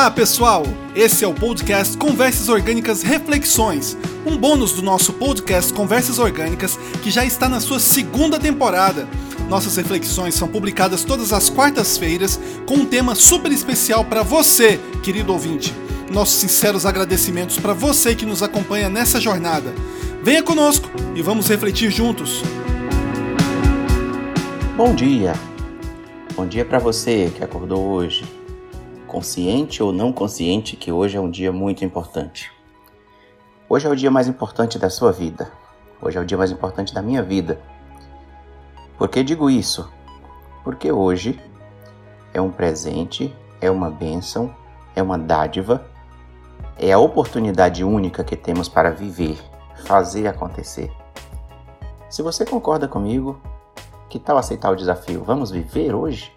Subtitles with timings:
[0.00, 0.62] Olá, pessoal!
[0.94, 7.10] Esse é o podcast Conversas Orgânicas Reflexões, um bônus do nosso podcast Conversas Orgânicas que
[7.10, 9.06] já está na sua segunda temporada.
[9.46, 15.34] Nossas reflexões são publicadas todas as quartas-feiras com um tema super especial para você, querido
[15.34, 15.74] ouvinte.
[16.10, 19.74] Nossos sinceros agradecimentos para você que nos acompanha nessa jornada.
[20.22, 22.42] Venha conosco e vamos refletir juntos.
[24.78, 25.34] Bom dia!
[26.34, 28.39] Bom dia para você que acordou hoje
[29.10, 32.52] consciente ou não consciente, que hoje é um dia muito importante.
[33.68, 35.50] Hoje é o dia mais importante da sua vida.
[36.00, 37.60] Hoje é o dia mais importante da minha vida.
[38.96, 39.92] Por que digo isso?
[40.62, 41.40] Porque hoje
[42.32, 44.54] é um presente, é uma bênção,
[44.94, 45.84] é uma dádiva,
[46.78, 49.36] é a oportunidade única que temos para viver,
[49.86, 50.88] fazer acontecer.
[52.08, 53.40] Se você concorda comigo,
[54.08, 55.24] que tal aceitar o desafio?
[55.24, 56.32] Vamos viver hoje?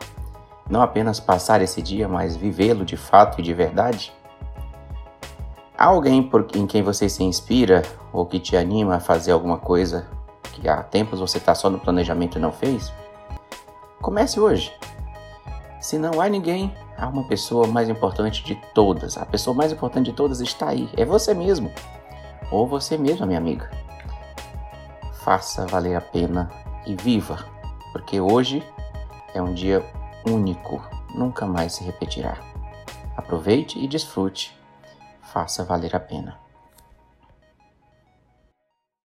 [0.69, 4.13] Não apenas passar esse dia, mas vivê-lo de fato e de verdade?
[5.77, 9.57] Há alguém por, em quem você se inspira ou que te anima a fazer alguma
[9.57, 10.07] coisa
[10.53, 12.93] que há tempos você está só no planejamento e não fez?
[14.01, 14.73] Comece hoje.
[15.81, 19.17] Se não há ninguém, há uma pessoa mais importante de todas.
[19.17, 20.89] A pessoa mais importante de todas está aí.
[20.95, 21.71] É você mesmo.
[22.49, 23.69] Ou você mesma, minha amiga.
[25.23, 26.49] Faça valer a pena
[26.85, 27.45] e viva,
[27.91, 28.63] porque hoje
[29.33, 29.83] é um dia
[30.25, 30.81] único,
[31.13, 32.37] nunca mais se repetirá.
[33.15, 34.57] Aproveite e desfrute,
[35.21, 36.39] faça valer a pena.